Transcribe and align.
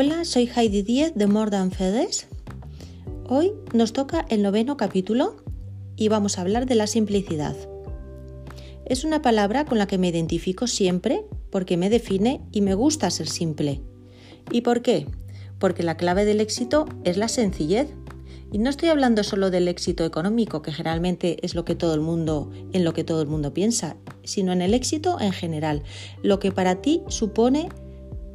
Hola, 0.00 0.24
soy 0.24 0.48
Heidi 0.54 0.82
Díez 0.82 1.12
de 1.16 1.26
More 1.26 1.50
Than 1.50 1.72
Fedes. 1.72 2.28
Hoy 3.28 3.54
nos 3.74 3.92
toca 3.92 4.24
el 4.28 4.42
noveno 4.44 4.76
capítulo 4.76 5.34
y 5.96 6.06
vamos 6.06 6.38
a 6.38 6.42
hablar 6.42 6.66
de 6.66 6.76
la 6.76 6.86
simplicidad. 6.86 7.56
Es 8.84 9.02
una 9.02 9.22
palabra 9.22 9.64
con 9.64 9.76
la 9.76 9.88
que 9.88 9.98
me 9.98 10.06
identifico 10.06 10.68
siempre 10.68 11.24
porque 11.50 11.76
me 11.76 11.90
define 11.90 12.40
y 12.52 12.60
me 12.60 12.74
gusta 12.74 13.10
ser 13.10 13.26
simple. 13.26 13.80
¿Y 14.52 14.60
por 14.60 14.82
qué? 14.82 15.08
Porque 15.58 15.82
la 15.82 15.96
clave 15.96 16.24
del 16.24 16.40
éxito 16.40 16.86
es 17.02 17.16
la 17.16 17.26
sencillez. 17.26 17.88
Y 18.52 18.58
no 18.58 18.70
estoy 18.70 18.90
hablando 18.90 19.24
solo 19.24 19.50
del 19.50 19.66
éxito 19.66 20.04
económico, 20.04 20.62
que 20.62 20.70
generalmente 20.70 21.44
es 21.44 21.56
lo 21.56 21.64
que 21.64 21.74
todo 21.74 21.94
el 21.94 22.02
mundo, 22.02 22.52
en 22.72 22.84
lo 22.84 22.92
que 22.92 23.02
todo 23.02 23.20
el 23.20 23.26
mundo 23.26 23.52
piensa, 23.52 23.96
sino 24.22 24.52
en 24.52 24.62
el 24.62 24.74
éxito 24.74 25.20
en 25.20 25.32
general, 25.32 25.82
lo 26.22 26.38
que 26.38 26.52
para 26.52 26.82
ti 26.82 27.02
supone 27.08 27.68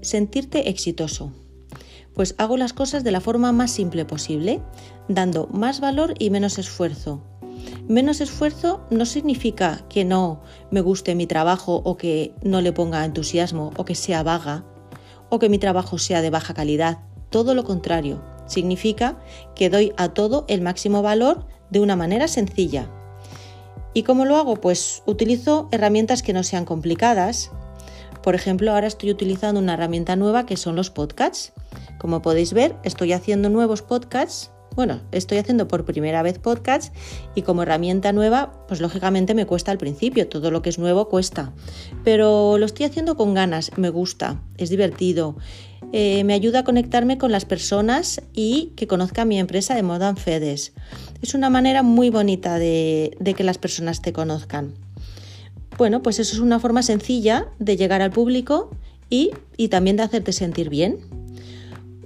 sentirte 0.01 0.67
exitoso. 0.67 1.31
Pues 2.13 2.35
hago 2.37 2.57
las 2.57 2.73
cosas 2.73 3.03
de 3.03 3.11
la 3.11 3.21
forma 3.21 3.51
más 3.51 3.71
simple 3.71 4.05
posible, 4.05 4.61
dando 5.07 5.47
más 5.47 5.79
valor 5.79 6.13
y 6.19 6.29
menos 6.29 6.57
esfuerzo. 6.59 7.23
Menos 7.87 8.21
esfuerzo 8.21 8.85
no 8.89 9.05
significa 9.05 9.83
que 9.89 10.05
no 10.05 10.41
me 10.71 10.81
guste 10.81 11.15
mi 11.15 11.27
trabajo 11.27 11.81
o 11.83 11.97
que 11.97 12.33
no 12.43 12.61
le 12.61 12.71
ponga 12.71 13.05
entusiasmo 13.05 13.71
o 13.77 13.85
que 13.85 13.95
sea 13.95 14.23
vaga 14.23 14.63
o 15.29 15.39
que 15.39 15.49
mi 15.49 15.57
trabajo 15.57 15.97
sea 15.97 16.21
de 16.21 16.29
baja 16.29 16.53
calidad. 16.53 16.99
Todo 17.29 17.55
lo 17.55 17.63
contrario, 17.63 18.23
significa 18.45 19.17
que 19.55 19.69
doy 19.69 19.93
a 19.97 20.09
todo 20.09 20.45
el 20.47 20.61
máximo 20.61 21.01
valor 21.01 21.47
de 21.71 21.79
una 21.79 21.95
manera 21.95 22.27
sencilla. 22.27 22.89
¿Y 23.93 24.03
cómo 24.03 24.25
lo 24.25 24.37
hago? 24.37 24.57
Pues 24.57 25.03
utilizo 25.05 25.67
herramientas 25.71 26.23
que 26.23 26.33
no 26.33 26.43
sean 26.43 26.65
complicadas, 26.65 27.51
por 28.23 28.35
ejemplo, 28.35 28.71
ahora 28.71 28.87
estoy 28.87 29.11
utilizando 29.11 29.59
una 29.59 29.73
herramienta 29.73 30.15
nueva 30.15 30.45
que 30.45 30.57
son 30.57 30.75
los 30.75 30.89
podcasts. 30.89 31.51
Como 31.97 32.21
podéis 32.21 32.53
ver, 32.53 32.75
estoy 32.83 33.11
haciendo 33.11 33.49
nuevos 33.49 33.81
podcasts. 33.81 34.49
Bueno, 34.75 35.01
estoy 35.11 35.37
haciendo 35.37 35.67
por 35.67 35.85
primera 35.85 36.23
vez 36.23 36.39
podcasts 36.39 36.91
y 37.35 37.43
como 37.43 37.61
herramienta 37.61 38.11
nueva, 38.11 38.65
pues 38.67 38.81
lógicamente 38.81 39.35
me 39.35 39.45
cuesta 39.45 39.71
al 39.71 39.77
principio, 39.77 40.27
todo 40.27 40.49
lo 40.49 40.63
que 40.63 40.69
es 40.69 40.79
nuevo 40.79 41.09
cuesta. 41.09 41.53
Pero 42.03 42.57
lo 42.57 42.65
estoy 42.65 42.85
haciendo 42.85 43.15
con 43.15 43.33
ganas, 43.33 43.71
me 43.77 43.89
gusta, 43.89 44.41
es 44.57 44.69
divertido. 44.69 45.35
Eh, 45.91 46.23
me 46.23 46.33
ayuda 46.33 46.59
a 46.59 46.63
conectarme 46.63 47.19
con 47.19 47.31
las 47.31 47.45
personas 47.45 48.21
y 48.33 48.71
que 48.75 48.87
conozca 48.87 49.25
mi 49.25 49.37
empresa 49.37 49.75
de 49.75 49.83
Modern 49.83 50.17
Fedes. 50.17 50.73
Es 51.21 51.35
una 51.35 51.51
manera 51.51 51.83
muy 51.83 52.09
bonita 52.09 52.57
de 52.57 53.35
que 53.37 53.43
las 53.43 53.59
personas 53.59 54.01
te 54.01 54.11
conozcan. 54.11 54.73
Bueno, 55.77 56.01
pues 56.03 56.19
eso 56.19 56.33
es 56.33 56.39
una 56.39 56.59
forma 56.59 56.83
sencilla 56.83 57.47
de 57.59 57.77
llegar 57.77 58.01
al 58.01 58.11
público 58.11 58.69
y, 59.09 59.31
también 59.69 59.97
de 59.97 60.03
hacerte 60.03 60.31
sentir 60.31 60.69
bien. 60.69 60.99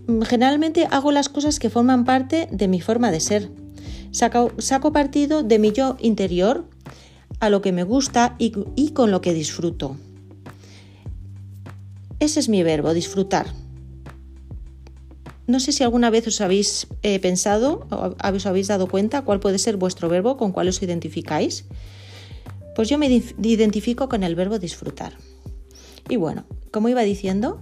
Mm, 0.07 0.21
generalmente 0.21 0.87
hago 0.91 1.11
las 1.11 1.29
cosas 1.29 1.59
que 1.59 1.69
forman 1.69 2.05
parte 2.05 2.47
de 2.51 2.67
mi 2.67 2.81
forma 2.81 3.11
de 3.11 3.19
ser. 3.19 3.49
Saco, 4.11 4.51
saco 4.57 4.91
partido 4.91 5.43
de 5.43 5.59
mi 5.59 5.71
yo 5.71 5.97
interior, 5.99 6.65
a 7.39 7.49
lo 7.49 7.61
que 7.61 7.71
me 7.71 7.83
gusta 7.83 8.35
y, 8.39 8.51
con 8.91 9.11
lo 9.11 9.21
que 9.21 9.33
disfruto. 9.33 9.97
Ese 12.19 12.39
es 12.39 12.49
mi 12.49 12.63
verbo, 12.63 12.93
disfrutar. 12.93 13.47
No 15.45 15.59
sé 15.59 15.71
si 15.71 15.83
alguna 15.83 16.09
vez 16.09 16.27
os 16.27 16.41
habéis 16.41 16.88
eh, 17.03 17.19
pensado 17.19 17.88
o 17.91 18.15
os 18.33 18.45
habéis 18.45 18.67
dado 18.67 18.88
cuenta 18.88 19.21
cuál 19.21 19.39
puede 19.39 19.59
ser 19.59 19.77
vuestro 19.77 20.09
verbo, 20.09 20.35
con 20.35 20.51
cuál 20.51 20.67
os 20.67 20.81
identificáis. 20.81 21.65
Pues 22.78 22.89
yo 22.89 23.00
me 23.00 23.08
identifico 23.08 24.08
con 24.08 24.22
el 24.22 24.36
verbo 24.36 24.59
disfrutar. 24.59 25.17
Y 26.09 26.16
bueno, 26.17 26.45
como 26.70 26.89
iba 26.89 27.02
diciendo, 27.02 27.59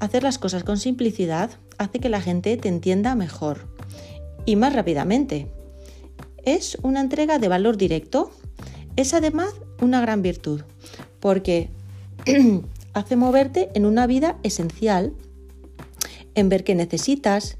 hacer 0.00 0.24
las 0.24 0.40
cosas 0.40 0.64
con 0.64 0.76
simplicidad 0.76 1.52
hace 1.78 2.00
que 2.00 2.08
la 2.08 2.20
gente 2.20 2.56
te 2.56 2.68
entienda 2.68 3.14
mejor 3.14 3.68
y 4.46 4.56
más 4.56 4.72
rápidamente. 4.72 5.46
Es 6.44 6.76
una 6.82 7.00
entrega 7.00 7.38
de 7.38 7.46
valor 7.46 7.76
directo. 7.76 8.32
Es 8.96 9.14
además 9.14 9.54
una 9.80 10.00
gran 10.00 10.20
virtud 10.20 10.62
porque 11.20 11.68
hace 12.92 13.14
moverte 13.14 13.70
en 13.74 13.86
una 13.86 14.08
vida 14.08 14.36
esencial, 14.42 15.12
en 16.34 16.48
ver 16.48 16.64
qué 16.64 16.74
necesitas, 16.74 17.56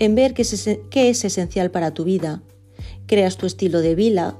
en 0.00 0.16
ver 0.16 0.34
qué 0.34 0.42
es, 0.42 1.24
esencial 1.24 1.70
para 1.70 1.94
tu 1.94 2.02
vida. 2.02 2.42
Creas 3.06 3.36
tu 3.36 3.46
estilo 3.46 3.80
de 3.80 3.94
vida, 3.94 4.36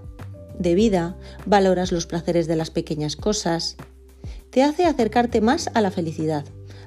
de 0.60 0.74
vida, 0.74 1.16
valoras 1.46 1.90
los 1.90 2.06
placeres 2.06 2.46
de 2.46 2.54
las 2.54 2.70
pequeñas 2.70 3.16
cosas. 3.16 3.76
Te 4.50 4.62
hace 4.62 4.84
acercarte 4.84 5.40
más 5.40 5.70
a 5.74 5.80
la 5.80 5.90
felicidad, 5.90 6.44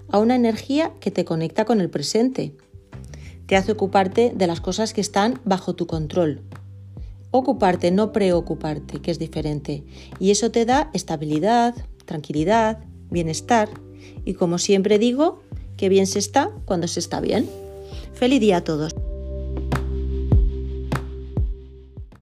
a 0.10 0.20
una 0.20 0.36
energía 0.36 0.94
que 1.00 1.12
te 1.12 1.26
conecta 1.26 1.66
con 1.66 1.82
el 1.82 1.90
presente. 1.90 2.56
Te 3.48 3.56
hace 3.56 3.72
ocuparte 3.72 4.32
de 4.36 4.48
las 4.48 4.62
cosas 4.62 4.94
que 4.94 5.02
están 5.02 5.42
bajo 5.44 5.74
tu 5.74 5.88
control. 5.88 6.42
Ocuparte, 7.32 7.90
no 7.90 8.12
preocuparte, 8.12 9.02
que 9.02 9.10
es 9.10 9.18
diferente. 9.18 9.84
Y 10.20 10.30
eso 10.30 10.52
te 10.52 10.66
da 10.66 10.92
estabilidad, 10.94 11.74
tranquilidad, 12.06 12.78
bienestar. 13.10 13.70
Y 14.24 14.36
como 14.36 14.60
siempre 14.60 15.00
digo, 15.00 15.42
que 15.78 15.90
bien 15.90 16.06
se 16.06 16.20
está 16.20 16.52
cuando 16.66 16.88
se 16.88 17.00
está 17.00 17.20
bien. 17.22 17.50
Feliz 18.14 18.40
día 18.40 18.58
a 18.58 18.64
todos. 18.64 18.96